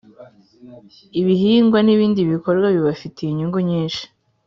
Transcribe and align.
Ibihingwa 1.19 1.79
n 1.83 1.89
ibindi 1.95 2.21
bikorwa 2.31 2.67
bibafitiye 2.75 3.29
inyungu 3.31 3.59
nyinshi 3.69 4.03